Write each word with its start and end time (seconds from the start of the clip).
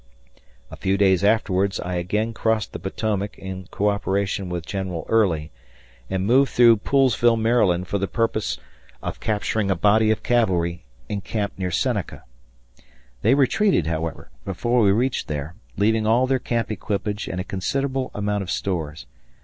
A 0.71 0.75
few 0.75 0.97
days 0.97 1.23
afterward 1.23 1.77
I 1.85 1.97
again 1.97 2.33
crossed 2.33 2.73
the 2.73 2.79
Potomac 2.79 3.37
in 3.37 3.65
coöperation 3.65 4.47
with 4.49 4.65
General 4.65 5.05
Early, 5.07 5.51
and 6.09 6.25
moved 6.25 6.49
through 6.53 6.77
Poolesville, 6.77 7.37
Md., 7.37 7.85
for 7.85 7.99
the 7.99 8.07
purpose 8.07 8.57
of 9.03 9.19
capturing 9.19 9.69
a 9.69 9.75
body 9.75 10.09
of 10.09 10.23
cavalry 10.23 10.85
encamped 11.07 11.59
near 11.59 11.69
Seneca. 11.69 12.23
They 13.21 13.35
retreated, 13.35 13.85
however, 13.85 14.31
before 14.43 14.81
we 14.81 14.91
reached 14.91 15.27
there, 15.27 15.53
leaving 15.77 16.07
all 16.07 16.25
their 16.25 16.39
camp 16.39 16.71
equipage 16.71 17.27
and 17.27 17.39
a 17.39 17.43
considerable 17.43 18.09
amount 18.15 18.41
of 18.41 18.49
stores. 18.49 19.05